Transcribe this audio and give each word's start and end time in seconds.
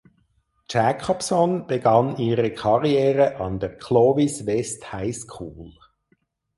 Jacobson 0.67 1.67
begann 1.67 2.17
ihre 2.17 2.51
Karriere 2.55 3.35
an 3.35 3.59
der 3.59 3.77
Clovis 3.77 4.47
West 4.47 4.91
High 4.91 5.15
School. 5.15 5.71